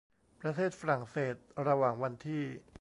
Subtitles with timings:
[0.41, 1.35] ประเทศฝรั่งเศส
[1.67, 2.43] ระหว่างวันที่